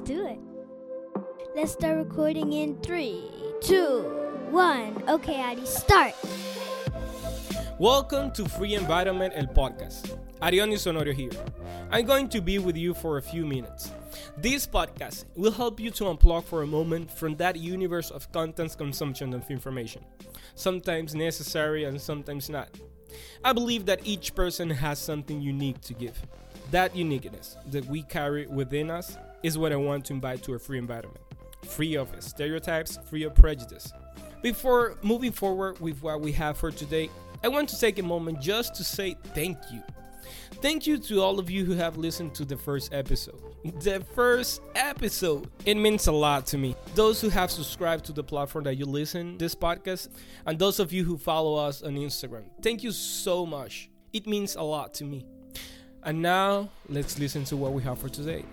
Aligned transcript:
let's 0.00 0.10
do 0.10 0.26
it. 0.26 0.38
Let's 1.54 1.72
start 1.72 1.98
recording 1.98 2.52
in 2.52 2.80
three, 2.80 3.24
two, 3.60 4.02
one. 4.50 5.02
Okay, 5.08 5.40
Adi, 5.42 5.66
start. 5.66 6.14
Welcome 7.78 8.30
to 8.32 8.48
Free 8.48 8.74
Environment, 8.74 9.32
el 9.36 9.46
podcast. 9.46 10.16
Arioni 10.40 10.76
Sonorio 10.78 11.12
here. 11.12 11.30
I'm 11.90 12.06
going 12.06 12.28
to 12.30 12.40
be 12.40 12.58
with 12.58 12.76
you 12.76 12.94
for 12.94 13.18
a 13.18 13.22
few 13.22 13.44
minutes. 13.44 13.90
This 14.38 14.66
podcast 14.66 15.24
will 15.34 15.52
help 15.52 15.78
you 15.78 15.90
to 15.90 16.04
unplug 16.04 16.44
for 16.44 16.62
a 16.62 16.66
moment 16.66 17.10
from 17.10 17.36
that 17.36 17.56
universe 17.56 18.10
of 18.10 18.30
content 18.32 18.76
consumption 18.78 19.34
of 19.34 19.50
information, 19.50 20.02
sometimes 20.54 21.14
necessary 21.14 21.84
and 21.84 22.00
sometimes 22.00 22.48
not. 22.48 22.70
I 23.44 23.52
believe 23.52 23.86
that 23.86 24.00
each 24.04 24.34
person 24.34 24.70
has 24.70 24.98
something 24.98 25.42
unique 25.42 25.80
to 25.82 25.94
give. 25.94 26.16
That 26.70 26.94
uniqueness 26.94 27.56
that 27.70 27.84
we 27.86 28.02
carry 28.02 28.46
within 28.46 28.90
us 28.90 29.18
is 29.42 29.58
what 29.58 29.72
I 29.72 29.76
want 29.76 30.04
to 30.06 30.12
invite 30.12 30.42
to 30.44 30.54
a 30.54 30.58
free 30.58 30.78
environment, 30.78 31.18
free 31.66 31.96
of 31.96 32.08
stereotypes, 32.20 32.98
free 33.08 33.24
of 33.24 33.34
prejudice. 33.34 33.92
Before 34.40 34.96
moving 35.02 35.32
forward 35.32 35.80
with 35.80 36.00
what 36.02 36.20
we 36.20 36.30
have 36.32 36.56
for 36.56 36.70
today, 36.70 37.10
I 37.42 37.48
want 37.48 37.68
to 37.70 37.80
take 37.80 37.98
a 37.98 38.02
moment 38.02 38.40
just 38.40 38.74
to 38.76 38.84
say 38.84 39.16
thank 39.34 39.58
you. 39.72 39.82
Thank 40.62 40.86
you 40.86 40.98
to 40.98 41.22
all 41.22 41.40
of 41.40 41.50
you 41.50 41.64
who 41.64 41.72
have 41.72 41.96
listened 41.96 42.34
to 42.34 42.44
the 42.44 42.56
first 42.56 42.92
episode. 42.92 43.40
The 43.80 44.04
first 44.14 44.60
episode. 44.74 45.48
It 45.66 45.74
means 45.74 46.06
a 46.06 46.12
lot 46.12 46.46
to 46.48 46.58
me. 46.58 46.76
Those 46.94 47.20
who 47.20 47.30
have 47.30 47.50
subscribed 47.50 48.04
to 48.06 48.12
the 48.12 48.22
platform 48.22 48.64
that 48.64 48.76
you 48.76 48.86
listen 48.86 49.38
this 49.38 49.54
podcast 49.54 50.08
and 50.46 50.58
those 50.58 50.78
of 50.78 50.92
you 50.92 51.02
who 51.02 51.16
follow 51.16 51.56
us 51.56 51.82
on 51.82 51.94
Instagram. 51.94 52.44
Thank 52.62 52.84
you 52.84 52.92
so 52.92 53.44
much. 53.44 53.90
It 54.12 54.26
means 54.26 54.54
a 54.54 54.62
lot 54.62 54.94
to 54.94 55.04
me. 55.04 55.26
And 56.02 56.22
now, 56.22 56.70
let's 56.88 57.18
listen 57.18 57.44
to 57.44 57.56
what 57.56 57.72
we 57.72 57.82
have 57.82 57.98
for 57.98 58.08
today. 58.08 58.44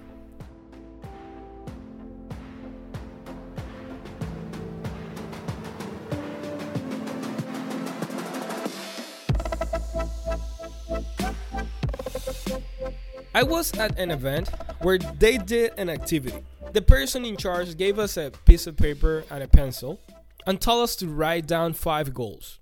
I 13.33 13.43
was 13.43 13.71
at 13.77 13.97
an 13.97 14.11
event 14.11 14.49
where 14.81 14.97
they 14.97 15.37
did 15.37 15.71
an 15.77 15.89
activity. 15.89 16.43
The 16.73 16.81
person 16.81 17.23
in 17.23 17.37
charge 17.37 17.77
gave 17.77 17.97
us 17.97 18.17
a 18.17 18.31
piece 18.45 18.67
of 18.67 18.75
paper 18.75 19.23
and 19.29 19.41
a 19.41 19.47
pencil 19.47 20.01
and 20.45 20.59
told 20.59 20.83
us 20.83 20.95
to 20.97 21.07
write 21.07 21.47
down 21.47 21.73
five 21.73 22.13
goals. 22.13 22.59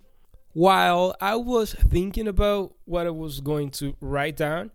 While 0.55 1.17
I 1.19 1.35
was 1.35 1.73
thinking 1.73 2.29
about 2.29 2.75
what 2.85 3.05
I 3.05 3.09
was 3.09 3.41
going 3.41 3.71
to 3.71 3.97
write 3.99 4.37
down, 4.37 4.71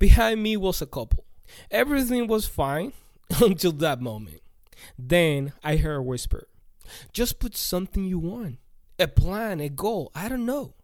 behind 0.00 0.42
me 0.42 0.56
was 0.56 0.82
a 0.82 0.86
couple. 0.86 1.24
Everything 1.70 2.26
was 2.26 2.46
fine 2.46 2.92
until 3.40 3.70
that 3.70 4.00
moment. 4.00 4.40
Then 4.98 5.52
I 5.62 5.76
heard 5.76 5.98
a 5.98 6.02
whisper 6.02 6.48
Just 7.12 7.38
put 7.38 7.56
something 7.56 8.06
you 8.06 8.18
want 8.18 8.58
a 8.98 9.06
plan, 9.06 9.60
a 9.60 9.68
goal, 9.68 10.10
I 10.16 10.28
don't 10.28 10.44
know. 10.44 10.74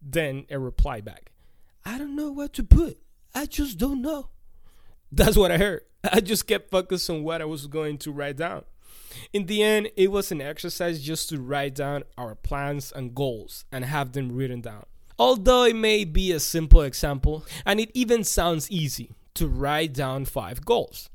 Then 0.00 0.46
a 0.48 0.58
reply 0.58 1.02
back 1.02 1.30
I 1.84 1.98
don't 1.98 2.16
know 2.16 2.32
what 2.32 2.54
to 2.54 2.64
put. 2.64 2.96
I 3.34 3.44
just 3.44 3.76
don't 3.76 4.00
know. 4.00 4.30
That's 5.10 5.36
what 5.36 5.52
I 5.52 5.58
heard. 5.58 5.82
I 6.10 6.20
just 6.20 6.46
kept 6.46 6.70
focused 6.70 7.10
on 7.10 7.24
what 7.24 7.42
I 7.42 7.44
was 7.44 7.66
going 7.66 7.98
to 7.98 8.10
write 8.10 8.38
down. 8.38 8.64
In 9.32 9.46
the 9.46 9.62
end, 9.62 9.90
it 9.96 10.10
was 10.10 10.32
an 10.32 10.40
exercise 10.40 11.02
just 11.02 11.28
to 11.28 11.40
write 11.40 11.74
down 11.74 12.04
our 12.16 12.34
plans 12.34 12.92
and 12.92 13.14
goals 13.14 13.64
and 13.72 13.84
have 13.84 14.12
them 14.12 14.32
written 14.32 14.60
down. 14.60 14.84
Although 15.18 15.64
it 15.64 15.76
may 15.76 16.04
be 16.04 16.32
a 16.32 16.40
simple 16.40 16.82
example, 16.82 17.44
and 17.64 17.78
it 17.80 17.90
even 17.94 18.24
sounds 18.24 18.70
easy 18.70 19.14
to 19.34 19.48
write 19.48 19.92
down 19.92 20.24
five 20.24 20.64
goals. 20.64 21.10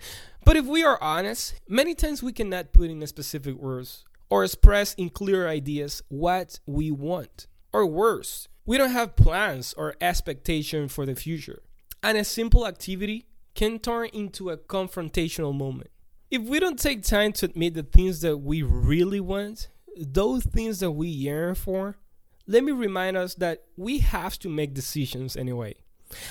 But 0.45 0.56
if 0.56 0.66
we 0.66 0.84
are 0.84 1.02
honest, 1.02 1.56
many 1.67 1.94
times 1.94 2.23
we 2.23 2.32
cannot 2.32 2.73
put 2.73 2.89
in 2.89 3.05
specific 3.05 3.55
words 3.55 4.05
or 4.30 4.44
express 4.44 4.94
in 4.94 5.10
clear 5.10 5.48
ideas 5.48 6.02
what 6.08 6.60
we 6.66 6.92
want. 6.92 7.48
Or 7.73 7.86
worse, 7.86 8.48
we 8.66 8.77
don't 8.77 8.92
have 8.92 9.16
plans 9.16 9.73
or 9.73 9.95
expectation 10.02 10.88
for 10.88 11.05
the 11.05 11.16
future 11.16 11.61
and 12.04 12.17
a 12.17 12.23
simple 12.23 12.67
activity 12.67 13.26
can 13.55 13.80
turn 13.80 14.08
into 14.14 14.50
a 14.50 14.58
confrontational 14.58 15.55
moment. 15.55 15.89
If 16.30 16.42
we 16.42 16.60
don't 16.60 16.80
take 16.80 17.04
time 17.04 17.32
to 17.33 17.45
admit 17.45 17.73
the 17.73 17.83
things 17.83 18.21
that 18.21 18.38
we 18.38 18.61
really 18.61 19.20
want, 19.20 19.70
those 19.98 20.43
things 20.43 20.80
that 20.82 20.92
we 20.92 21.08
yearn 21.08 21.55
for, 21.55 21.98
let 22.45 22.64
me 22.64 22.71
remind 22.71 23.15
us 23.15 23.36
that 23.36 23.64
we 23.77 23.99
have 23.99 24.38
to 24.39 24.49
make 24.49 24.73
decisions 24.73 25.38
anyway. 25.38 25.76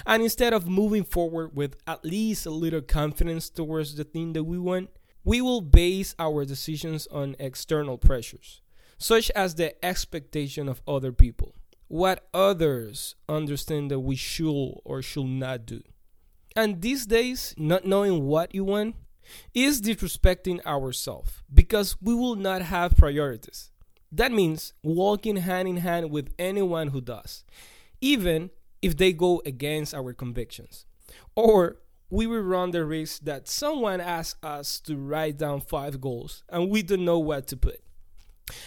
And 0.07 0.23
instead 0.23 0.53
of 0.53 0.69
moving 0.69 1.05
forward 1.05 1.55
with 1.55 1.77
at 1.87 2.05
least 2.05 2.47
a 2.47 2.51
little 2.51 2.81
confidence 2.81 3.49
towards 3.51 3.95
the 3.95 4.05
thing 4.05 4.33
that 4.35 4.45
we 4.45 4.59
want, 4.59 4.91
we 5.25 5.41
will 5.41 5.61
base 5.61 6.15
our 6.19 6.45
decisions 6.45 7.07
on 7.09 7.37
external 7.39 7.99
pressures, 7.99 8.61
such 8.99 9.31
as 9.31 9.55
the 9.55 9.83
expectation 9.85 10.69
of 10.69 10.83
other 10.87 11.13
people 11.13 11.55
what 11.89 12.27
others 12.35 13.15
understand 13.29 13.91
that 13.91 14.01
we 14.01 14.17
should 14.17 14.75
or 14.85 15.03
should 15.03 15.27
not 15.27 15.67
do. 15.67 15.83
And 16.55 16.81
these 16.81 17.07
days, 17.07 17.55
not 17.57 17.85
knowing 17.85 18.25
what 18.25 18.55
you 18.55 18.65
want 18.65 18.97
is 19.55 19.81
disrespecting 19.81 20.65
ourselves 20.65 21.43
because 21.53 21.97
we 22.01 22.15
will 22.15 22.37
not 22.37 22.63
have 22.63 22.97
priorities. 22.97 23.71
That 24.13 24.33
means 24.33 24.73
walking 24.83 25.37
hand 25.37 25.69
in 25.69 25.79
hand 25.79 26.11
with 26.11 26.33
anyone 26.39 26.89
who 26.89 27.01
does, 27.01 27.45
even 28.01 28.51
if 28.83 28.97
they 28.97 29.13
go 29.13 29.43
against 29.45 29.95
our 29.95 30.13
convictions. 30.13 30.87
Or 31.35 31.79
we 32.09 32.27
will 32.27 32.41
run 32.41 32.71
the 32.71 32.85
risk 32.85 33.25
that 33.25 33.49
someone 33.49 34.01
asks 34.01 34.39
us 34.43 34.81
to 34.81 34.97
write 34.97 35.39
down 35.39 35.61
five 35.61 36.01
goals 36.01 36.45
and 36.49 36.71
we 36.71 36.83
don't 36.83 37.05
know 37.05 37.19
what 37.19 37.49
to 37.49 37.57
put. 37.57 37.81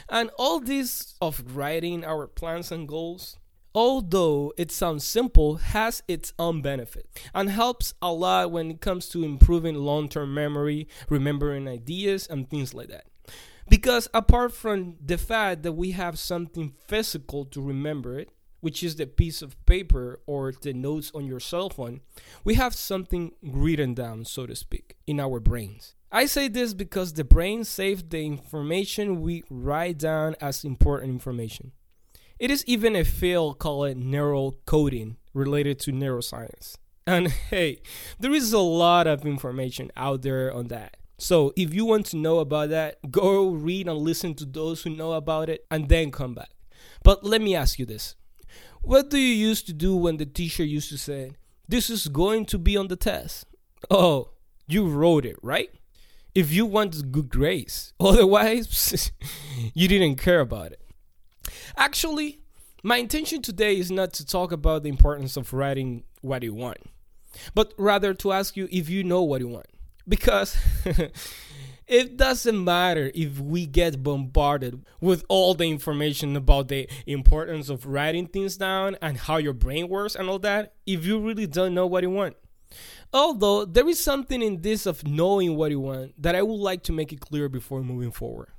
And 0.09 0.29
all 0.37 0.59
this 0.59 1.15
of 1.21 1.55
writing 1.55 2.03
our 2.03 2.27
plans 2.27 2.71
and 2.71 2.87
goals, 2.87 3.37
although 3.73 4.53
it 4.57 4.71
sounds 4.71 5.03
simple, 5.03 5.57
has 5.57 6.03
its 6.07 6.33
own 6.39 6.61
benefit 6.61 7.07
and 7.33 7.49
helps 7.49 7.93
a 8.01 8.11
lot 8.11 8.51
when 8.51 8.71
it 8.71 8.81
comes 8.81 9.07
to 9.09 9.23
improving 9.23 9.75
long 9.75 10.09
term 10.09 10.33
memory, 10.33 10.87
remembering 11.09 11.67
ideas, 11.67 12.27
and 12.27 12.49
things 12.49 12.73
like 12.73 12.89
that. 12.89 13.05
Because 13.69 14.07
apart 14.13 14.51
from 14.53 14.95
the 15.03 15.17
fact 15.17 15.63
that 15.63 15.73
we 15.73 15.91
have 15.91 16.17
something 16.17 16.73
physical 16.87 17.45
to 17.45 17.61
remember 17.61 18.17
it, 18.17 18.31
which 18.61 18.83
is 18.83 18.95
the 18.95 19.05
piece 19.05 19.41
of 19.41 19.63
paper 19.65 20.19
or 20.25 20.51
the 20.51 20.73
notes 20.73 21.11
on 21.13 21.25
your 21.25 21.39
cell 21.39 21.69
phone, 21.69 22.01
we 22.43 22.55
have 22.55 22.73
something 22.73 23.31
written 23.41 23.93
down, 23.93 24.25
so 24.25 24.45
to 24.45 24.55
speak, 24.55 24.97
in 25.07 25.19
our 25.19 25.39
brains. 25.39 25.95
I 26.11 26.25
say 26.25 26.47
this 26.47 26.73
because 26.73 27.13
the 27.13 27.23
brain 27.23 27.63
saves 27.63 28.03
the 28.03 28.25
information 28.25 29.21
we 29.21 29.43
write 29.49 29.99
down 29.99 30.35
as 30.41 30.65
important 30.65 31.11
information. 31.11 31.71
It 32.39 32.51
is 32.51 32.63
even 32.65 32.95
a 32.95 33.03
field 33.03 33.59
called 33.59 33.97
neural 33.97 34.57
coding 34.65 35.17
related 35.33 35.79
to 35.81 35.91
neuroscience. 35.91 36.75
And 37.05 37.27
hey, 37.49 37.81
there 38.19 38.33
is 38.33 38.53
a 38.53 38.59
lot 38.59 39.07
of 39.07 39.25
information 39.25 39.91
out 39.95 40.21
there 40.21 40.53
on 40.53 40.67
that. 40.67 40.97
So 41.17 41.51
if 41.57 41.73
you 41.73 41.85
want 41.85 42.05
to 42.07 42.17
know 42.17 42.39
about 42.39 42.69
that, 42.69 43.11
go 43.11 43.49
read 43.49 43.87
and 43.87 43.97
listen 43.97 44.35
to 44.35 44.45
those 44.45 44.83
who 44.83 44.89
know 44.89 45.13
about 45.13 45.49
it 45.49 45.65
and 45.69 45.89
then 45.89 46.11
come 46.11 46.33
back. 46.33 46.51
But 47.03 47.23
let 47.23 47.41
me 47.41 47.55
ask 47.55 47.77
you 47.77 47.85
this. 47.85 48.15
What 48.81 49.09
do 49.09 49.17
you 49.17 49.35
used 49.35 49.67
to 49.67 49.73
do 49.73 49.95
when 49.95 50.17
the 50.17 50.25
teacher 50.25 50.63
used 50.63 50.89
to 50.89 50.97
say, 50.97 51.33
This 51.67 51.89
is 51.89 52.07
going 52.07 52.45
to 52.47 52.57
be 52.57 52.77
on 52.77 52.87
the 52.87 52.95
test? 52.95 53.45
Oh, 53.91 54.29
you 54.65 54.87
wrote 54.87 55.25
it, 55.25 55.35
right? 55.43 55.69
if 56.35 56.51
you 56.51 56.65
want 56.65 57.11
good 57.11 57.29
grades. 57.29 57.93
Otherwise, 57.99 59.11
you 59.73 59.87
didn't 59.87 60.15
care 60.15 60.39
about 60.39 60.71
it. 60.71 60.81
Actually, 61.77 62.39
my 62.83 62.97
intention 62.97 63.41
today 63.41 63.77
is 63.77 63.91
not 63.91 64.13
to 64.13 64.25
talk 64.25 64.51
about 64.51 64.83
the 64.83 64.89
importance 64.89 65.37
of 65.37 65.53
writing 65.53 66.03
what 66.21 66.43
you 66.43 66.53
want, 66.53 66.77
but 67.53 67.73
rather 67.77 68.13
to 68.15 68.31
ask 68.31 68.55
you 68.55 68.67
if 68.71 68.89
you 68.89 69.03
know 69.03 69.21
what 69.21 69.41
you 69.41 69.47
want. 69.47 69.67
Because 70.07 70.57
it 71.87 72.17
doesn't 72.17 72.63
matter 72.63 73.11
if 73.13 73.39
we 73.39 73.65
get 73.65 74.01
bombarded 74.01 74.83
with 75.01 75.23
all 75.27 75.53
the 75.53 75.65
information 75.65 76.35
about 76.35 76.67
the 76.67 76.89
importance 77.05 77.69
of 77.69 77.85
writing 77.85 78.27
things 78.27 78.57
down 78.57 78.95
and 79.01 79.17
how 79.17 79.37
your 79.37 79.53
brain 79.53 79.89
works 79.89 80.15
and 80.15 80.29
all 80.29 80.39
that, 80.39 80.73
if 80.85 81.05
you 81.05 81.19
really 81.19 81.47
don't 81.47 81.73
know 81.73 81.85
what 81.85 82.03
you 82.03 82.09
want. 82.09 82.35
Although 83.11 83.65
there 83.65 83.89
is 83.89 83.99
something 83.99 84.41
in 84.41 84.61
this 84.61 84.85
of 84.85 85.05
knowing 85.05 85.55
what 85.55 85.71
you 85.71 85.79
want 85.79 86.21
that 86.21 86.35
I 86.35 86.43
would 86.43 86.59
like 86.59 86.83
to 86.83 86.91
make 86.91 87.11
it 87.11 87.19
clear 87.19 87.49
before 87.49 87.81
moving 87.81 88.11
forward. 88.11 88.49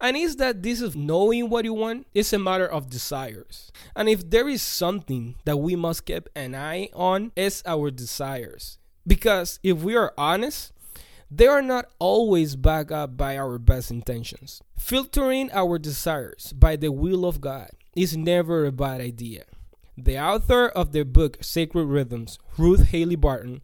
And 0.00 0.16
is 0.16 0.36
that 0.36 0.62
this 0.62 0.80
of 0.80 0.94
knowing 0.96 1.48
what 1.48 1.64
you 1.64 1.72
want 1.72 2.06
is 2.14 2.32
a 2.32 2.38
matter 2.38 2.66
of 2.66 2.90
desires. 2.90 3.72
And 3.94 4.08
if 4.08 4.28
there 4.28 4.48
is 4.48 4.62
something 4.62 5.36
that 5.44 5.56
we 5.56 5.76
must 5.76 6.04
keep 6.04 6.28
an 6.34 6.54
eye 6.54 6.90
on, 6.92 7.32
it's 7.34 7.62
our 7.66 7.90
desires. 7.90 8.78
Because 9.06 9.58
if 9.62 9.78
we 9.78 9.94
are 9.94 10.12
honest, 10.18 10.72
they 11.30 11.46
are 11.46 11.62
not 11.62 11.86
always 11.98 12.56
backed 12.56 12.92
up 12.92 13.16
by 13.16 13.36
our 13.36 13.58
best 13.58 13.90
intentions. 13.90 14.62
Filtering 14.78 15.50
our 15.52 15.78
desires 15.78 16.52
by 16.52 16.76
the 16.76 16.92
will 16.92 17.24
of 17.24 17.40
God 17.40 17.70
is 17.96 18.16
never 18.16 18.64
a 18.64 18.72
bad 18.72 19.00
idea. 19.00 19.44
The 19.96 20.20
author 20.20 20.68
of 20.68 20.92
the 20.92 21.04
book 21.04 21.38
Sacred 21.40 21.86
Rhythms, 21.86 22.38
Ruth 22.58 22.88
Haley 22.88 23.16
Barton, 23.16 23.62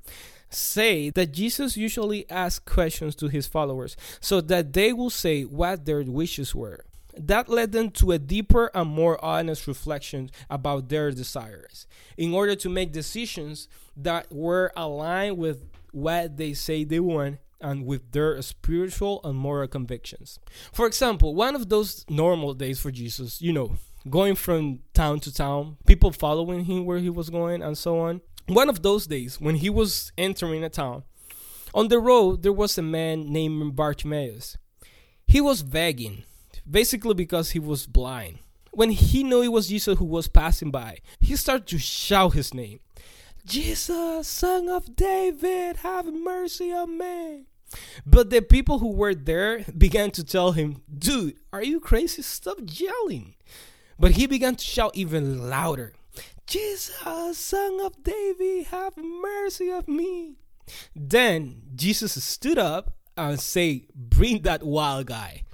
say 0.54 1.10
that 1.10 1.32
Jesus 1.32 1.76
usually 1.76 2.28
asked 2.30 2.64
questions 2.64 3.14
to 3.16 3.28
his 3.28 3.46
followers 3.46 3.96
so 4.20 4.40
that 4.40 4.72
they 4.72 4.92
will 4.92 5.10
say 5.10 5.42
what 5.42 5.84
their 5.84 6.02
wishes 6.02 6.54
were. 6.54 6.84
That 7.16 7.48
led 7.48 7.72
them 7.72 7.90
to 7.92 8.12
a 8.12 8.18
deeper 8.18 8.70
and 8.74 8.88
more 8.88 9.22
honest 9.22 9.66
reflection 9.66 10.30
about 10.48 10.88
their 10.88 11.10
desires 11.10 11.86
in 12.16 12.32
order 12.32 12.54
to 12.56 12.68
make 12.70 12.92
decisions 12.92 13.68
that 13.96 14.32
were 14.32 14.72
aligned 14.76 15.36
with 15.36 15.62
what 15.92 16.38
they 16.38 16.54
say 16.54 16.84
they 16.84 17.00
want 17.00 17.38
and 17.60 17.86
with 17.86 18.12
their 18.12 18.40
spiritual 18.42 19.20
and 19.24 19.36
moral 19.36 19.68
convictions. 19.68 20.38
For 20.72 20.86
example, 20.86 21.34
one 21.34 21.54
of 21.54 21.68
those 21.68 22.04
normal 22.08 22.54
days 22.54 22.80
for 22.80 22.90
Jesus, 22.90 23.40
you 23.40 23.52
know, 23.52 23.76
going 24.08 24.34
from 24.34 24.80
town 24.94 25.20
to 25.20 25.32
town, 25.32 25.76
people 25.86 26.10
following 26.10 26.64
him 26.64 26.84
where 26.84 26.98
he 26.98 27.10
was 27.10 27.30
going, 27.30 27.62
and 27.62 27.78
so 27.78 28.00
on. 28.00 28.20
One 28.46 28.68
of 28.68 28.82
those 28.82 29.06
days, 29.06 29.40
when 29.40 29.56
he 29.56 29.70
was 29.70 30.12
entering 30.18 30.64
a 30.64 30.68
town, 30.68 31.04
on 31.74 31.88
the 31.88 31.98
road 31.98 32.42
there 32.42 32.52
was 32.52 32.76
a 32.76 32.82
man 32.82 33.32
named 33.32 33.76
Bartimaeus. 33.76 34.58
He 35.26 35.40
was 35.40 35.62
begging, 35.62 36.24
basically 36.68 37.14
because 37.14 37.50
he 37.50 37.58
was 37.58 37.86
blind. 37.86 38.38
When 38.72 38.90
he 38.90 39.22
knew 39.22 39.42
it 39.42 39.52
was 39.52 39.68
Jesus 39.68 39.98
who 39.98 40.04
was 40.04 40.28
passing 40.28 40.70
by, 40.70 40.98
he 41.20 41.36
started 41.36 41.66
to 41.68 41.78
shout 41.78 42.34
his 42.34 42.54
name 42.54 42.80
Jesus, 43.44 44.28
son 44.28 44.68
of 44.68 44.94
David, 44.94 45.78
have 45.78 46.12
mercy 46.12 46.72
on 46.72 46.96
me. 46.96 47.46
But 48.06 48.30
the 48.30 48.40
people 48.40 48.78
who 48.78 48.92
were 48.92 49.14
there 49.14 49.64
began 49.76 50.10
to 50.12 50.24
tell 50.24 50.52
him, 50.52 50.82
Dude, 50.96 51.36
are 51.52 51.62
you 51.62 51.80
crazy? 51.80 52.22
Stop 52.22 52.58
yelling. 52.66 53.34
But 53.98 54.12
he 54.12 54.26
began 54.26 54.56
to 54.56 54.64
shout 54.64 54.92
even 54.94 55.48
louder, 55.48 55.92
Jesus, 56.46 57.38
son 57.38 57.80
of 57.80 58.02
David, 58.02 58.66
have 58.66 58.94
mercy 58.96 59.70
of 59.70 59.88
me. 59.88 60.36
Then 60.94 61.62
Jesus 61.74 62.22
stood 62.22 62.58
up 62.58 62.96
and 63.16 63.40
said, 63.40 63.82
Bring 63.94 64.42
that 64.42 64.62
wild 64.62 65.06
guy. 65.06 65.44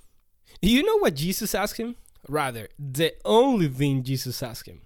Do 0.60 0.70
you 0.70 0.82
know 0.82 0.98
what 0.98 1.14
Jesus 1.14 1.54
asked 1.54 1.76
him? 1.76 1.96
Rather, 2.28 2.68
the 2.78 3.14
only 3.24 3.68
thing 3.68 4.02
Jesus 4.02 4.42
asked 4.42 4.66
him 4.66 4.82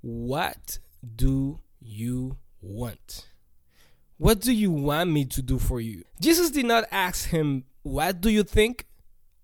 What 0.00 0.78
do 1.16 1.58
you 1.80 2.38
want? 2.60 3.28
What 4.16 4.40
do 4.40 4.52
you 4.52 4.70
want 4.70 5.10
me 5.10 5.24
to 5.26 5.42
do 5.42 5.58
for 5.58 5.80
you? 5.80 6.04
Jesus 6.20 6.50
did 6.50 6.66
not 6.66 6.84
ask 6.90 7.30
him, 7.30 7.64
What 7.82 8.20
do 8.20 8.30
you 8.30 8.44
think? 8.44 8.86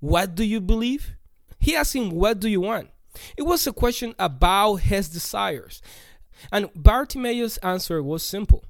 What 0.01 0.35
do 0.35 0.45
you 0.45 0.61
believe? 0.61 1.17
He 1.59 1.75
asked 1.75 1.97
him, 1.97 2.11
What 2.11 2.41
do 2.41 2.49
you 2.49 2.61
want? 2.61 2.91
It 3.37 3.43
was 3.43 3.67
a 3.67 3.73
question 3.73 4.15
about 4.19 4.77
his 4.77 5.09
desires. 5.09 5.83
And 6.53 6.71
Bartimaeus' 6.75 7.57
answer 7.59 8.03
was 8.03 8.23
simple. 8.23 8.65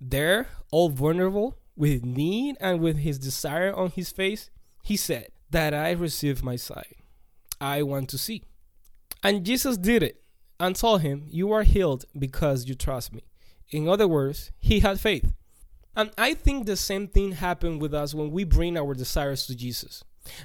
There, 0.00 0.48
all 0.70 0.88
vulnerable, 0.88 1.58
with 1.76 2.04
need 2.04 2.56
and 2.60 2.80
with 2.80 2.98
his 2.98 3.18
desire 3.18 3.72
on 3.74 3.90
his 3.90 4.10
face, 4.10 4.50
he 4.82 4.96
said, 4.96 5.28
That 5.50 5.74
I 5.74 5.92
receive 5.92 6.42
my 6.42 6.56
sight. 6.56 6.96
I 7.60 7.82
want 7.82 8.08
to 8.10 8.18
see. 8.18 8.42
And 9.22 9.44
Jesus 9.44 9.76
did 9.76 10.02
it 10.02 10.22
and 10.58 10.74
told 10.74 11.02
him, 11.02 11.26
You 11.28 11.52
are 11.52 11.62
healed 11.62 12.04
because 12.18 12.66
you 12.66 12.74
trust 12.74 13.12
me. 13.12 13.22
In 13.70 13.88
other 13.88 14.08
words, 14.08 14.52
he 14.58 14.80
had 14.80 15.00
faith. 15.00 15.32
And 15.94 16.10
I 16.16 16.34
think 16.34 16.66
the 16.66 16.76
same 16.76 17.06
thing 17.06 17.32
happened 17.32 17.80
with 17.80 17.94
us 17.94 18.14
when 18.14 18.30
we 18.30 18.44
bring 18.44 18.76
our 18.76 18.94
desires 18.94 19.46
to 19.46 19.54
Jesus. 19.54 20.02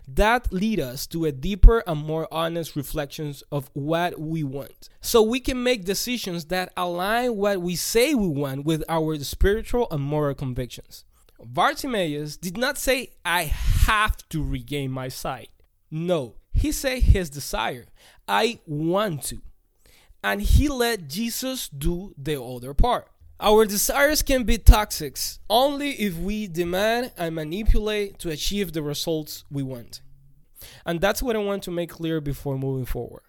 That 0.08 0.52
lead 0.52 0.80
us 0.80 1.06
to 1.08 1.26
a 1.26 1.32
deeper 1.32 1.84
and 1.86 2.00
more 2.00 2.28
honest 2.32 2.76
reflections 2.76 3.44
of 3.52 3.70
what 3.74 4.20
we 4.20 4.44
want. 4.44 4.90
So 5.02 5.22
we 5.22 5.40
can 5.40 5.62
make 5.64 5.86
decisions 5.86 6.46
that 6.46 6.74
align 6.76 7.36
what 7.36 7.62
we 7.62 7.76
say 7.76 8.16
we 8.16 8.28
want 8.28 8.66
with 8.66 8.84
our 8.90 9.18
spiritual 9.20 9.88
and 9.92 10.02
moral 10.02 10.36
convictions. 10.36 11.06
Bartimaeus 11.40 12.38
did 12.38 12.58
not 12.58 12.78
say, 12.78 13.12
I 13.24 13.44
have 13.44 14.18
to 14.30 14.44
regain 14.44 14.92
my 14.92 15.08
sight. 15.08 15.50
No, 15.92 16.36
he 16.52 16.72
said 16.72 17.04
his 17.04 17.30
desire, 17.30 17.86
I 18.28 18.60
want 18.66 19.24
to. 19.26 19.42
And 20.24 20.42
he 20.42 20.68
let 20.68 21.08
Jesus 21.08 21.70
do 21.70 22.14
the 22.18 22.42
other 22.42 22.74
part. 22.74 23.08
Our 23.40 23.66
desires 23.66 24.24
can 24.24 24.44
be 24.46 24.58
toxic 24.58 25.16
only 25.48 25.92
if 25.92 26.18
we 26.18 26.48
demand 26.48 27.12
and 27.18 27.36
manipulate 27.36 28.18
to 28.20 28.32
achieve 28.32 28.74
the 28.74 28.82
results 28.82 29.44
we 29.52 29.62
want. 29.62 30.02
And 30.88 31.00
that's 31.00 31.22
what 31.22 31.36
I 31.36 31.40
want 31.40 31.62
to 31.64 31.72
make 31.72 31.92
clear 31.92 32.20
before 32.20 32.58
moving 32.58 32.86
forward. 32.86 33.22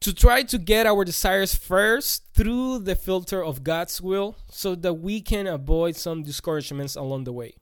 To 0.00 0.14
try 0.14 0.42
to 0.42 0.58
get 0.58 0.86
our 0.86 1.06
desires 1.06 1.54
first 1.54 2.24
through 2.34 2.80
the 2.80 2.94
filter 2.94 3.42
of 3.42 3.64
God's 3.64 4.00
will 4.02 4.36
so 4.50 4.74
that 4.74 4.94
we 4.94 5.22
can 5.22 5.46
avoid 5.46 5.96
some 5.96 6.22
discouragements 6.22 6.94
along 6.94 7.24
the 7.24 7.32
way. 7.32 7.54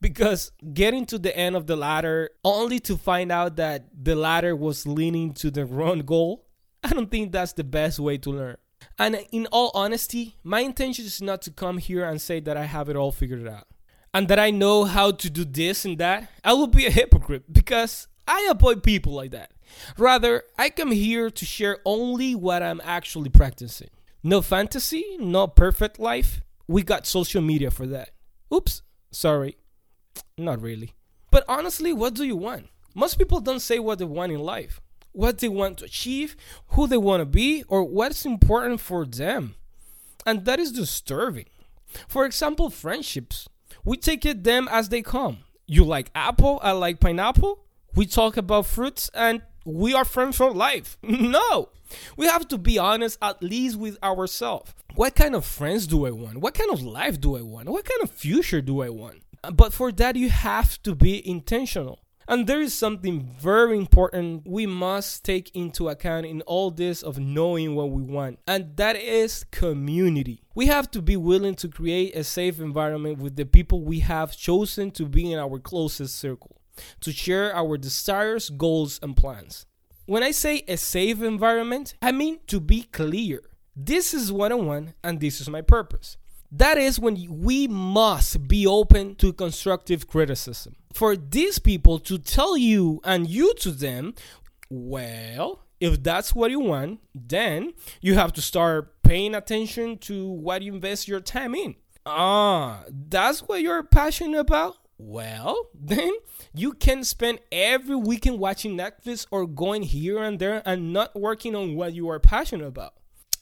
Because 0.00 0.50
getting 0.72 1.04
to 1.06 1.18
the 1.18 1.36
end 1.36 1.56
of 1.56 1.66
the 1.66 1.76
ladder 1.76 2.30
only 2.42 2.80
to 2.80 2.96
find 2.96 3.30
out 3.30 3.56
that 3.56 3.84
the 3.92 4.14
ladder 4.14 4.56
was 4.56 4.86
leaning 4.86 5.32
to 5.34 5.50
the 5.50 5.66
wrong 5.66 6.00
goal, 6.00 6.46
I 6.82 6.88
don't 6.88 7.10
think 7.10 7.32
that's 7.32 7.52
the 7.52 7.64
best 7.64 7.98
way 7.98 8.16
to 8.18 8.30
learn. 8.30 8.56
And 8.98 9.24
in 9.32 9.46
all 9.46 9.70
honesty, 9.74 10.36
my 10.42 10.60
intention 10.60 11.04
is 11.04 11.22
not 11.22 11.42
to 11.42 11.50
come 11.50 11.78
here 11.78 12.04
and 12.04 12.20
say 12.20 12.40
that 12.40 12.56
I 12.56 12.64
have 12.64 12.88
it 12.88 12.96
all 12.96 13.12
figured 13.12 13.46
out 13.46 13.66
and 14.12 14.28
that 14.28 14.38
I 14.38 14.50
know 14.50 14.84
how 14.84 15.12
to 15.12 15.30
do 15.30 15.44
this 15.44 15.84
and 15.84 15.98
that. 15.98 16.28
I 16.44 16.52
will 16.54 16.66
be 16.66 16.86
a 16.86 16.90
hypocrite 16.90 17.52
because 17.52 18.08
I 18.26 18.48
avoid 18.50 18.82
people 18.82 19.12
like 19.12 19.30
that. 19.32 19.52
Rather, 19.96 20.44
I 20.58 20.70
come 20.70 20.92
here 20.92 21.30
to 21.30 21.44
share 21.44 21.78
only 21.84 22.34
what 22.34 22.62
I'm 22.62 22.80
actually 22.82 23.28
practicing. 23.28 23.90
No 24.22 24.42
fantasy, 24.42 25.04
no 25.20 25.46
perfect 25.46 25.98
life. 25.98 26.40
We 26.66 26.82
got 26.82 27.06
social 27.06 27.42
media 27.42 27.70
for 27.70 27.86
that. 27.86 28.10
Oops, 28.52 28.82
sorry. 29.10 29.56
Not 30.36 30.60
really. 30.60 30.94
But 31.30 31.44
honestly, 31.48 31.92
what 31.92 32.14
do 32.14 32.24
you 32.24 32.36
want? 32.36 32.66
Most 32.94 33.18
people 33.18 33.40
don't 33.40 33.60
say 33.60 33.78
what 33.78 33.98
they 33.98 34.04
want 34.04 34.32
in 34.32 34.40
life 34.40 34.80
what 35.12 35.38
they 35.38 35.48
want 35.48 35.78
to 35.78 35.84
achieve, 35.84 36.36
who 36.68 36.86
they 36.86 36.96
want 36.96 37.20
to 37.20 37.26
be, 37.26 37.64
or 37.68 37.84
what's 37.84 38.24
important 38.24 38.80
for 38.80 39.04
them. 39.04 39.54
And 40.26 40.44
that 40.44 40.58
is 40.58 40.72
disturbing. 40.72 41.46
For 42.06 42.24
example, 42.24 42.70
friendships. 42.70 43.48
We 43.84 43.96
take 43.96 44.26
it 44.26 44.44
them 44.44 44.68
as 44.70 44.88
they 44.88 45.02
come. 45.02 45.38
You 45.66 45.84
like 45.84 46.10
apple, 46.14 46.60
I 46.62 46.72
like 46.72 47.00
pineapple. 47.00 47.64
We 47.94 48.06
talk 48.06 48.36
about 48.36 48.66
fruits 48.66 49.10
and 49.14 49.42
we 49.64 49.94
are 49.94 50.04
friends 50.04 50.36
for 50.36 50.52
life. 50.52 50.98
No. 51.02 51.70
We 52.18 52.26
have 52.26 52.46
to 52.48 52.58
be 52.58 52.78
honest 52.78 53.16
at 53.22 53.42
least 53.42 53.78
with 53.78 53.96
ourselves. 54.02 54.74
What 54.94 55.14
kind 55.14 55.34
of 55.34 55.46
friends 55.46 55.86
do 55.86 56.06
I 56.06 56.10
want? 56.10 56.38
What 56.38 56.52
kind 56.52 56.70
of 56.70 56.82
life 56.82 57.18
do 57.18 57.36
I 57.36 57.40
want? 57.40 57.68
What 57.68 57.86
kind 57.86 58.02
of 58.02 58.10
future 58.10 58.60
do 58.60 58.82
I 58.82 58.90
want? 58.90 59.22
But 59.54 59.72
for 59.72 59.90
that, 59.92 60.16
you 60.16 60.28
have 60.28 60.82
to 60.82 60.94
be 60.94 61.26
intentional. 61.26 62.00
And 62.30 62.46
there 62.46 62.60
is 62.60 62.74
something 62.74 63.34
very 63.40 63.78
important 63.78 64.46
we 64.46 64.66
must 64.66 65.24
take 65.24 65.50
into 65.56 65.88
account 65.88 66.26
in 66.26 66.42
all 66.42 66.70
this 66.70 67.02
of 67.02 67.18
knowing 67.18 67.74
what 67.74 67.90
we 67.90 68.02
want, 68.02 68.38
and 68.46 68.76
that 68.76 68.96
is 68.96 69.44
community. 69.50 70.42
We 70.54 70.66
have 70.66 70.90
to 70.90 71.00
be 71.00 71.16
willing 71.16 71.54
to 71.54 71.68
create 71.68 72.14
a 72.14 72.22
safe 72.22 72.60
environment 72.60 73.16
with 73.16 73.36
the 73.36 73.46
people 73.46 73.80
we 73.80 74.00
have 74.00 74.36
chosen 74.36 74.90
to 74.90 75.06
be 75.06 75.32
in 75.32 75.38
our 75.38 75.58
closest 75.58 76.18
circle, 76.18 76.60
to 77.00 77.12
share 77.12 77.56
our 77.56 77.78
desires, 77.78 78.50
goals, 78.50 79.00
and 79.02 79.16
plans. 79.16 79.64
When 80.04 80.22
I 80.22 80.32
say 80.32 80.64
a 80.68 80.76
safe 80.76 81.22
environment, 81.22 81.94
I 82.02 82.12
mean 82.12 82.40
to 82.48 82.60
be 82.60 82.82
clear. 82.82 83.40
This 83.74 84.12
is 84.12 84.30
what 84.30 84.52
I 84.52 84.56
want, 84.56 84.90
and 85.02 85.18
this 85.18 85.40
is 85.40 85.48
my 85.48 85.62
purpose. 85.62 86.18
That 86.50 86.78
is 86.78 86.98
when 86.98 87.42
we 87.42 87.68
must 87.68 88.48
be 88.48 88.66
open 88.66 89.16
to 89.16 89.32
constructive 89.32 90.06
criticism. 90.06 90.76
For 90.94 91.16
these 91.16 91.58
people 91.58 91.98
to 92.00 92.18
tell 92.18 92.56
you 92.56 93.00
and 93.04 93.28
you 93.28 93.54
to 93.56 93.70
them, 93.70 94.14
well, 94.70 95.60
if 95.80 96.02
that's 96.02 96.34
what 96.34 96.50
you 96.50 96.60
want, 96.60 97.00
then 97.14 97.74
you 98.00 98.14
have 98.14 98.32
to 98.34 98.42
start 98.42 99.02
paying 99.02 99.34
attention 99.34 99.98
to 99.98 100.26
what 100.28 100.62
you 100.62 100.74
invest 100.74 101.06
your 101.06 101.20
time 101.20 101.54
in. 101.54 101.76
Ah, 102.06 102.84
that's 102.88 103.40
what 103.40 103.60
you're 103.60 103.82
passionate 103.82 104.38
about? 104.38 104.78
Well, 104.96 105.68
then 105.74 106.12
you 106.54 106.72
can 106.72 107.04
spend 107.04 107.40
every 107.52 107.96
weekend 107.96 108.38
watching 108.38 108.76
Netflix 108.76 109.26
or 109.30 109.46
going 109.46 109.82
here 109.82 110.22
and 110.22 110.38
there 110.38 110.62
and 110.64 110.92
not 110.92 111.18
working 111.18 111.54
on 111.54 111.74
what 111.74 111.94
you 111.94 112.08
are 112.08 112.18
passionate 112.18 112.66
about. 112.66 112.94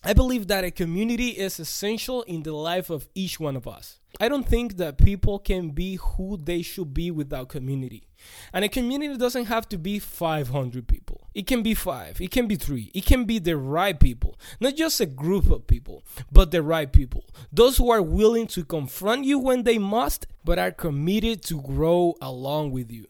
I 0.04 0.12
believe 0.12 0.46
that 0.48 0.64
a 0.64 0.70
community 0.70 1.30
is 1.30 1.58
essential 1.58 2.22
in 2.22 2.42
the 2.42 2.52
life 2.52 2.90
of 2.90 3.08
each 3.14 3.40
one 3.40 3.56
of 3.56 3.66
us. 3.66 3.98
I 4.20 4.28
don't 4.28 4.46
think 4.46 4.76
that 4.76 4.98
people 4.98 5.38
can 5.38 5.70
be 5.70 5.96
who 5.96 6.36
they 6.36 6.62
should 6.62 6.94
be 6.94 7.10
without 7.10 7.48
community. 7.48 8.06
And 8.52 8.64
a 8.64 8.68
community 8.68 9.16
doesn't 9.16 9.46
have 9.46 9.68
to 9.70 9.78
be 9.78 9.98
500 9.98 10.86
people. 10.86 11.28
It 11.34 11.46
can 11.46 11.62
be 11.62 11.74
five, 11.74 12.20
it 12.20 12.30
can 12.30 12.46
be 12.46 12.56
three, 12.56 12.90
it 12.94 13.04
can 13.04 13.24
be 13.24 13.38
the 13.38 13.58
right 13.58 13.98
people. 13.98 14.38
Not 14.58 14.74
just 14.74 15.00
a 15.00 15.06
group 15.06 15.50
of 15.50 15.66
people, 15.66 16.02
but 16.32 16.50
the 16.50 16.62
right 16.62 16.90
people. 16.90 17.24
Those 17.52 17.76
who 17.76 17.90
are 17.90 18.00
willing 18.00 18.46
to 18.48 18.64
confront 18.64 19.24
you 19.24 19.38
when 19.38 19.64
they 19.64 19.76
must, 19.76 20.26
but 20.44 20.58
are 20.58 20.70
committed 20.70 21.42
to 21.44 21.60
grow 21.60 22.14
along 22.22 22.70
with 22.70 22.90
you. 22.90 23.06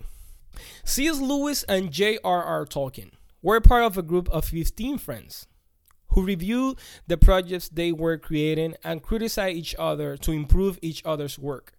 C.S. 0.85 1.21
Lewis 1.21 1.63
and 1.65 1.93
J.R.R. 1.93 2.67
Tolkien 2.67 3.13
were 3.43 3.61
part 3.61 3.85
of 3.85 3.97
a 3.97 4.03
group 4.03 4.29
of 4.31 4.47
15 4.47 4.99
friends 4.99 5.47
who 6.17 6.23
review 6.23 6.75
the 7.07 7.19
projects 7.19 7.69
they 7.69 7.93
were 7.93 8.17
creating 8.17 8.75
and 8.83 9.03
criticize 9.03 9.55
each 9.55 9.75
other 9.79 10.17
to 10.17 10.33
improve 10.33 10.79
each 10.81 11.03
other's 11.05 11.39
work. 11.39 11.75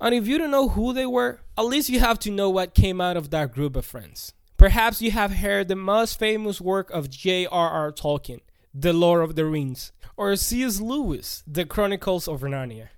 And 0.00 0.14
if 0.14 0.28
you 0.28 0.38
don't 0.38 0.52
know 0.52 0.68
who 0.68 0.92
they 0.92 1.06
were, 1.06 1.40
at 1.58 1.64
least 1.64 1.88
you 1.88 1.98
have 1.98 2.20
to 2.20 2.30
know 2.30 2.48
what 2.48 2.72
came 2.72 3.00
out 3.00 3.16
of 3.16 3.30
that 3.30 3.52
group 3.52 3.74
of 3.74 3.84
friends. 3.84 4.32
Perhaps 4.56 5.02
you 5.02 5.10
have 5.10 5.32
heard 5.32 5.66
the 5.66 5.74
most 5.74 6.20
famous 6.20 6.60
work 6.60 6.88
of 6.90 7.10
J.R.R. 7.10 7.90
Tolkien, 7.90 8.40
The 8.72 8.92
Lord 8.92 9.24
of 9.24 9.34
the 9.34 9.44
Rings, 9.44 9.90
or 10.16 10.36
C.S. 10.36 10.80
Lewis, 10.80 11.42
The 11.44 11.64
Chronicles 11.64 12.28
of 12.28 12.42
Narnia. 12.42 12.90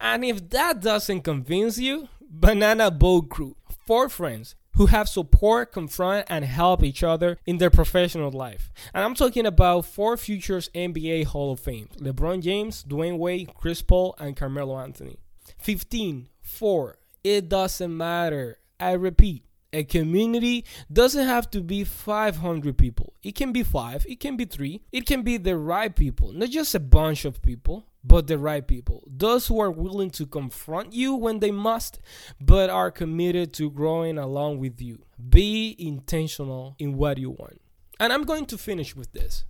And 0.00 0.24
if 0.24 0.48
that 0.50 0.80
doesn't 0.80 1.20
convince 1.20 1.78
you, 1.78 2.08
Banana 2.22 2.90
Boat 2.90 3.28
Crew, 3.28 3.56
four 3.86 4.08
friends 4.08 4.56
who 4.76 4.86
have 4.86 5.08
support, 5.08 5.72
confront, 5.72 6.26
and 6.28 6.44
help 6.44 6.82
each 6.82 7.02
other 7.02 7.38
in 7.46 7.58
their 7.58 7.70
professional 7.70 8.30
life. 8.30 8.72
And 8.92 9.04
I'm 9.04 9.14
talking 9.14 9.46
about 9.46 9.86
four 9.86 10.16
futures 10.16 10.68
NBA 10.74 11.26
Hall 11.26 11.52
of 11.52 11.60
Fame 11.60 11.88
LeBron 11.98 12.42
James, 12.42 12.84
Dwyane 12.84 13.18
Wade, 13.18 13.52
Chris 13.54 13.82
Paul, 13.82 14.14
and 14.18 14.36
Carmelo 14.36 14.78
Anthony. 14.78 15.18
15, 15.58 16.28
4. 16.42 16.96
It 17.22 17.48
doesn't 17.48 17.96
matter. 17.96 18.58
I 18.78 18.92
repeat, 18.92 19.44
a 19.74 19.84
community 19.84 20.64
doesn't 20.92 21.26
have 21.26 21.50
to 21.50 21.60
be 21.60 21.84
500 21.84 22.78
people. 22.78 23.12
It 23.22 23.34
can 23.34 23.52
be 23.52 23.62
five, 23.62 24.06
it 24.08 24.20
can 24.20 24.36
be 24.36 24.44
three, 24.44 24.82
it 24.92 25.04
can 25.04 25.22
be 25.22 25.36
the 25.36 25.58
right 25.58 25.94
people, 25.94 26.32
not 26.32 26.50
just 26.50 26.74
a 26.74 26.80
bunch 26.80 27.24
of 27.24 27.42
people, 27.42 27.86
but 28.04 28.26
the 28.26 28.38
right 28.38 28.66
people. 28.66 29.02
Those 29.06 29.46
who 29.46 29.60
are 29.60 29.70
willing 29.70 30.10
to 30.10 30.26
confront 30.26 30.92
you 30.92 31.14
when 31.14 31.40
they 31.40 31.50
must, 31.50 31.98
but 32.40 32.70
are 32.70 32.90
committed 32.90 33.52
to 33.54 33.70
growing 33.70 34.18
along 34.18 34.58
with 34.58 34.80
you. 34.80 35.04
Be 35.28 35.74
intentional 35.78 36.76
in 36.78 36.96
what 36.96 37.18
you 37.18 37.30
want. 37.30 37.60
And 37.98 38.12
I'm 38.12 38.24
going 38.24 38.46
to 38.46 38.58
finish 38.58 38.94
with 38.94 39.12
this. 39.12 39.44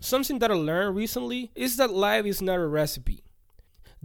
Something 0.00 0.38
that 0.40 0.50
I 0.50 0.54
learned 0.54 0.96
recently 0.96 1.50
is 1.54 1.76
that 1.76 1.92
life 1.92 2.24
is 2.24 2.42
not 2.42 2.58
a 2.58 2.66
recipe 2.66 3.22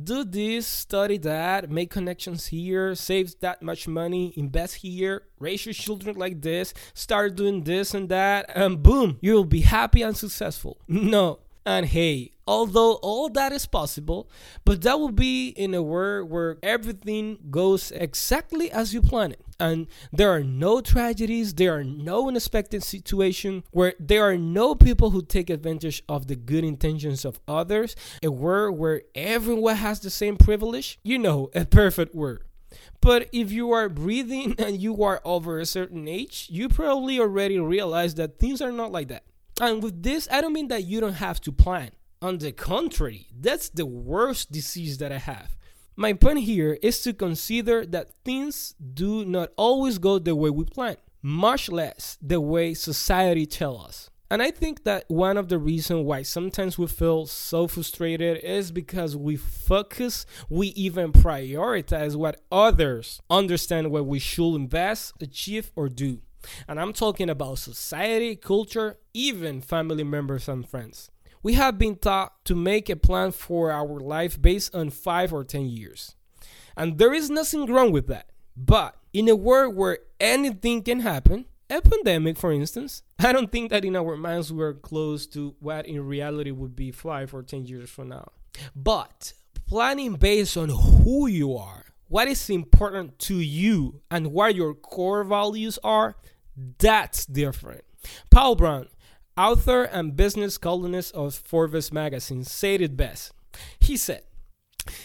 do 0.01 0.23
this, 0.23 0.67
study 0.67 1.17
that, 1.19 1.69
make 1.69 1.89
connections 1.89 2.47
here, 2.47 2.95
save 2.95 3.39
that 3.39 3.61
much 3.61 3.87
money, 3.87 4.33
invest 4.35 4.75
here, 4.75 5.23
raise 5.39 5.65
your 5.65 5.73
children 5.73 6.17
like 6.17 6.41
this, 6.41 6.73
start 6.93 7.35
doing 7.35 7.63
this 7.63 7.93
and 7.93 8.09
that, 8.09 8.45
and 8.55 8.83
boom, 8.83 9.17
you'll 9.21 9.45
be 9.45 9.61
happy 9.61 10.01
and 10.01 10.15
successful. 10.17 10.77
No, 10.87 11.39
and 11.65 11.87
hey, 11.87 12.31
although 12.45 12.93
all 12.95 13.27
that 13.29 13.51
is 13.51 13.65
possible, 13.65 14.29
but 14.65 14.83
that 14.83 14.99
will 14.99 15.11
be 15.11 15.49
in 15.49 15.73
a 15.73 15.81
world 15.81 16.29
where 16.29 16.57
everything 16.61 17.39
goes 17.49 17.91
exactly 17.91 18.71
as 18.71 18.93
you 18.93 19.01
plan 19.01 19.31
it. 19.31 19.41
And 19.59 19.87
there 20.11 20.31
are 20.31 20.43
no 20.43 20.81
tragedies, 20.81 21.53
there 21.55 21.75
are 21.75 21.83
no 21.83 22.27
unexpected 22.27 22.83
situations, 22.83 23.63
where 23.71 23.93
there 23.99 24.23
are 24.23 24.37
no 24.37 24.75
people 24.75 25.09
who 25.09 25.21
take 25.21 25.49
advantage 25.49 26.03
of 26.07 26.27
the 26.27 26.35
good 26.35 26.63
intentions 26.63 27.25
of 27.25 27.39
others, 27.47 27.95
a 28.21 28.29
world 28.29 28.77
where 28.77 29.01
everyone 29.15 29.77
has 29.77 30.01
the 30.01 30.09
same 30.09 30.37
privilege. 30.37 30.99
You 31.03 31.17
know, 31.17 31.49
a 31.55 31.65
perfect 31.65 32.13
world. 32.13 32.39
But 33.01 33.29
if 33.31 33.51
you 33.51 33.71
are 33.71 33.89
breathing 33.89 34.55
and 34.59 34.79
you 34.79 35.03
are 35.03 35.21
over 35.23 35.59
a 35.59 35.65
certain 35.65 36.07
age, 36.07 36.47
you 36.51 36.69
probably 36.69 37.19
already 37.19 37.59
realize 37.59 38.15
that 38.15 38.37
things 38.37 38.61
are 38.61 38.71
not 38.71 38.91
like 38.91 39.07
that. 39.07 39.23
And 39.61 39.81
with 39.81 40.03
this, 40.03 40.27
I 40.29 40.41
don't 40.41 40.53
mean 40.53 40.67
that 40.67 40.83
you 40.83 40.99
don't 40.99 41.13
have 41.13 41.39
to 41.41 41.51
plan. 41.51 41.91
On 42.21 42.37
the 42.37 42.51
contrary, 42.51 43.27
that's 43.39 43.69
the 43.69 43.85
worst 43.85 44.51
disease 44.51 44.97
that 44.97 45.11
I 45.11 45.17
have. 45.17 45.57
My 45.95 46.11
point 46.11 46.39
here 46.39 46.77
is 46.81 47.01
to 47.03 47.13
consider 47.13 47.85
that 47.85 48.09
things 48.25 48.75
do 48.93 49.23
not 49.23 49.51
always 49.55 49.97
go 49.97 50.19
the 50.19 50.35
way 50.35 50.49
we 50.49 50.65
plan, 50.65 50.97
much 51.21 51.69
less 51.69 52.17
the 52.21 52.41
way 52.41 52.73
society 52.73 53.45
tells 53.45 53.85
us. 53.85 54.09
And 54.29 54.41
I 54.41 54.51
think 54.51 54.83
that 54.83 55.05
one 55.07 55.37
of 55.37 55.47
the 55.47 55.59
reasons 55.59 56.03
why 56.03 56.23
sometimes 56.23 56.77
we 56.77 56.87
feel 56.87 57.27
so 57.27 57.67
frustrated 57.67 58.43
is 58.43 58.71
because 58.71 59.15
we 59.15 59.37
focus, 59.37 60.25
we 60.49 60.67
even 60.69 61.13
prioritize 61.13 62.15
what 62.15 62.41
others 62.51 63.21
understand 63.29 63.91
what 63.91 64.05
we 64.07 64.19
should 64.19 64.55
invest, 64.55 65.13
achieve, 65.21 65.71
or 65.75 65.87
do. 65.87 66.21
And 66.67 66.79
I'm 66.79 66.93
talking 66.93 67.29
about 67.29 67.59
society, 67.59 68.35
culture, 68.35 68.97
even 69.13 69.61
family 69.61 70.03
members 70.03 70.47
and 70.47 70.67
friends. 70.67 71.09
We 71.43 71.53
have 71.53 71.77
been 71.77 71.95
taught 71.95 72.43
to 72.45 72.55
make 72.55 72.89
a 72.89 72.95
plan 72.95 73.31
for 73.31 73.71
our 73.71 73.99
life 73.99 74.41
based 74.41 74.73
on 74.73 74.89
five 74.89 75.31
or 75.31 75.43
10 75.43 75.67
years. 75.67 76.15
And 76.75 76.97
there 76.97 77.13
is 77.13 77.29
nothing 77.29 77.67
wrong 77.67 77.91
with 77.91 78.07
that. 78.07 78.29
But 78.57 78.95
in 79.13 79.29
a 79.29 79.35
world 79.35 79.75
where 79.75 79.99
anything 80.19 80.81
can 80.81 81.01
happen, 81.01 81.45
a 81.69 81.81
pandemic, 81.81 82.37
for 82.37 82.51
instance, 82.51 83.03
I 83.19 83.31
don't 83.31 83.51
think 83.51 83.69
that 83.71 83.85
in 83.85 83.95
our 83.95 84.17
minds 84.17 84.51
we're 84.51 84.73
close 84.73 85.25
to 85.27 85.55
what 85.59 85.87
in 85.87 86.05
reality 86.05 86.51
would 86.51 86.75
be 86.75 86.91
five 86.91 87.33
or 87.33 87.43
10 87.43 87.65
years 87.65 87.89
from 87.89 88.09
now. 88.09 88.31
But 88.75 89.33
planning 89.67 90.13
based 90.13 90.57
on 90.57 90.69
who 90.69 91.27
you 91.27 91.55
are, 91.57 91.85
what 92.07 92.27
is 92.27 92.49
important 92.49 93.17
to 93.19 93.35
you, 93.35 94.01
and 94.11 94.31
what 94.31 94.55
your 94.55 94.73
core 94.75 95.23
values 95.23 95.79
are, 95.83 96.15
that's 96.55 97.25
different. 97.25 97.83
Paul 98.29 98.55
Brown, 98.55 98.87
author 99.37 99.83
and 99.83 100.15
business 100.15 100.57
columnist 100.57 101.13
of 101.15 101.35
Forbes 101.35 101.91
magazine, 101.91 102.43
said 102.43 102.81
it 102.81 102.95
best. 102.95 103.33
He 103.79 103.97
said, 103.97 104.23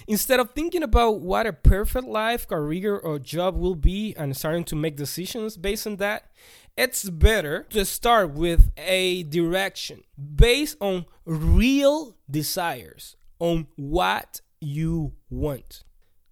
Instead 0.06 0.40
of 0.40 0.50
thinking 0.50 0.82
about 0.82 1.20
what 1.20 1.46
a 1.46 1.52
perfect 1.52 2.06
life, 2.06 2.46
career, 2.46 2.96
or 2.96 3.18
job 3.18 3.56
will 3.56 3.74
be 3.74 4.14
and 4.16 4.36
starting 4.36 4.64
to 4.64 4.76
make 4.76 4.96
decisions 4.96 5.56
based 5.56 5.86
on 5.86 5.96
that, 5.96 6.30
it's 6.76 7.08
better 7.08 7.66
to 7.70 7.84
start 7.84 8.30
with 8.30 8.70
a 8.76 9.22
direction 9.24 10.02
based 10.36 10.76
on 10.80 11.06
real 11.24 12.16
desires, 12.30 13.16
on 13.38 13.66
what 13.76 14.40
you 14.60 15.12
want. 15.30 15.82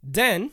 Then 0.03 0.51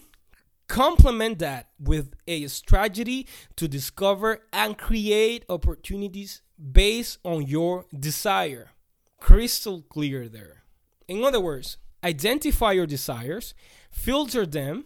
Complement 0.68 1.40
that 1.40 1.70
with 1.80 2.14
a 2.28 2.48
strategy 2.48 3.28
to 3.56 3.68
discover 3.68 4.42
and 4.52 4.78
create 4.78 5.46
opportunities 5.48 6.42
based 6.72 7.20
on 7.24 7.46
your 7.46 7.86
desire. 7.98 8.72
Crystal 9.20 9.82
clear 9.84 10.28
there. 10.28 10.64
In 11.08 11.24
other 11.24 11.40
words, 11.40 11.78
identify 12.04 12.72
your 12.72 12.88
desires, 12.88 13.54
filter 13.92 14.46
them, 14.46 14.86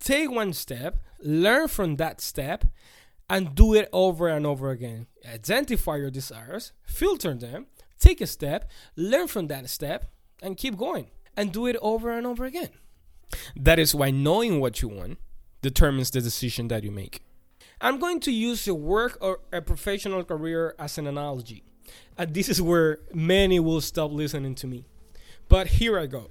take 0.00 0.30
one 0.30 0.52
step, 0.52 0.98
learn 1.20 1.68
from 1.68 1.96
that 1.96 2.20
step, 2.20 2.64
and 3.28 3.54
do 3.54 3.74
it 3.74 3.88
over 3.92 4.28
and 4.28 4.46
over 4.46 4.70
again. 4.70 5.06
Identify 5.30 5.96
your 5.96 6.10
desires, 6.10 6.72
filter 6.86 7.34
them, 7.34 7.66
take 7.98 8.20
a 8.20 8.26
step, 8.26 8.70
learn 8.96 9.28
from 9.28 9.48
that 9.48 9.68
step, 9.68 10.06
and 10.42 10.56
keep 10.56 10.76
going. 10.76 11.10
And 11.36 11.52
do 11.52 11.66
it 11.66 11.76
over 11.80 12.10
and 12.10 12.26
over 12.26 12.44
again. 12.44 12.70
That 13.56 13.78
is 13.78 13.94
why 13.94 14.10
knowing 14.10 14.60
what 14.60 14.82
you 14.82 14.88
want 14.88 15.18
determines 15.62 16.10
the 16.10 16.20
decision 16.20 16.68
that 16.68 16.84
you 16.84 16.90
make. 16.90 17.22
I'm 17.80 17.98
going 17.98 18.20
to 18.20 18.32
use 18.32 18.66
a 18.66 18.74
work 18.74 19.18
or 19.20 19.40
a 19.52 19.62
professional 19.62 20.24
career 20.24 20.74
as 20.78 20.98
an 20.98 21.06
analogy. 21.06 21.62
And 22.16 22.34
this 22.34 22.48
is 22.48 22.60
where 22.60 22.98
many 23.14 23.60
will 23.60 23.80
stop 23.80 24.10
listening 24.10 24.54
to 24.56 24.66
me. 24.66 24.84
But 25.48 25.68
here 25.68 25.98
I 25.98 26.06
go. 26.06 26.30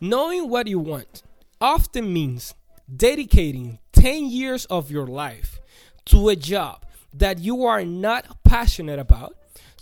Knowing 0.00 0.48
what 0.48 0.66
you 0.66 0.78
want 0.78 1.22
often 1.60 2.12
means 2.12 2.54
dedicating 2.94 3.78
10 3.92 4.26
years 4.26 4.64
of 4.66 4.90
your 4.90 5.06
life 5.06 5.60
to 6.06 6.28
a 6.28 6.36
job 6.36 6.84
that 7.12 7.38
you 7.38 7.64
are 7.64 7.84
not 7.84 8.42
passionate 8.42 8.98
about 8.98 9.36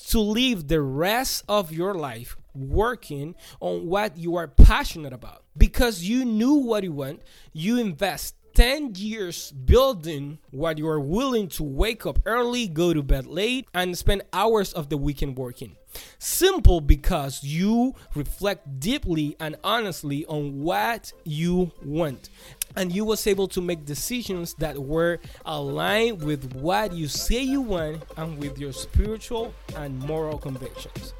to 0.09 0.21
live 0.21 0.69
the 0.69 0.81
rest 0.81 1.45
of 1.49 1.73
your 1.73 1.95
life 1.95 2.37
working 2.55 3.35
on 3.61 3.87
what 3.87 4.17
you 4.17 4.37
are 4.37 4.49
passionate 4.49 5.13
about 5.13 5.45
because 5.57 6.03
you 6.03 6.25
knew 6.25 6.55
what 6.55 6.85
you 6.85 6.93
want 6.93 7.23
you 7.53 7.79
invest 7.79 8.35
10 8.55 8.95
years 8.97 9.53
building 9.53 10.39
what 10.51 10.79
you 10.79 10.89
are 10.89 11.01
willing 11.01 11.49
to 11.49 11.63
wake 11.63 12.05
up 12.05 12.19
early, 12.27 12.67
go 12.67 12.93
to 12.93 13.03
bed 13.03 13.27
late, 13.27 13.69
and 13.73 13.97
spend 13.97 14.23
hours 14.33 14.73
of 14.73 14.89
the 14.89 14.97
weekend 14.97 15.37
working. 15.37 15.77
Simple 16.19 16.81
because 16.81 17.43
you 17.43 17.95
reflect 18.15 18.81
deeply 18.81 19.37
and 19.41 19.57
honestly 19.65 20.25
on 20.27 20.63
what 20.63 21.13
you 21.25 21.73
want. 21.85 22.29
And 22.77 22.93
you 22.93 23.05
was 23.05 23.27
able 23.27 23.49
to 23.49 23.61
make 23.61 23.85
decisions 23.85 24.55
that 24.55 24.79
were 24.79 25.19
aligned 25.45 26.23
with 26.23 26.55
what 26.55 26.93
you 26.93 27.09
say 27.09 27.43
you 27.43 27.61
want 27.61 28.05
and 28.17 28.39
with 28.39 28.59
your 28.59 28.73
spiritual 28.73 29.53
and 29.77 29.99
moral 29.99 30.39
convictions. 30.39 31.15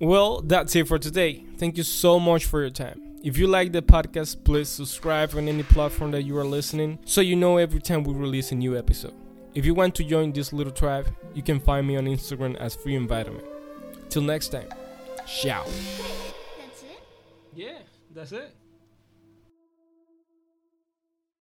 Well, 0.00 0.40
that's 0.42 0.74
it 0.76 0.88
for 0.88 0.98
today. 0.98 1.44
Thank 1.58 1.76
you 1.76 1.82
so 1.82 2.18
much 2.20 2.44
for 2.44 2.60
your 2.60 2.70
time. 2.70 3.00
If 3.22 3.38
you 3.38 3.46
like 3.46 3.72
the 3.72 3.82
podcast, 3.82 4.44
please 4.44 4.68
subscribe 4.68 5.34
on 5.36 5.48
any 5.48 5.62
platform 5.62 6.10
that 6.10 6.22
you 6.22 6.36
are 6.38 6.44
listening 6.44 6.98
so 7.04 7.20
you 7.20 7.36
know 7.36 7.56
every 7.56 7.80
time 7.80 8.02
we 8.02 8.14
release 8.14 8.50
a 8.50 8.56
new 8.56 8.76
episode. 8.76 9.14
If 9.54 9.64
you 9.64 9.74
want 9.74 9.94
to 9.96 10.04
join 10.04 10.32
this 10.32 10.52
little 10.52 10.72
tribe, 10.72 11.06
you 11.34 11.42
can 11.42 11.60
find 11.60 11.86
me 11.86 11.96
on 11.96 12.06
Instagram 12.06 12.56
as 12.56 12.74
Free 12.74 12.96
Environment. 12.96 13.44
Till 14.08 14.22
next 14.22 14.48
time, 14.48 14.68
ciao. 15.26 15.64
That's 15.64 16.82
it? 16.82 17.02
Yeah, 17.54 17.78
that's 18.14 18.32
it. 18.32 18.61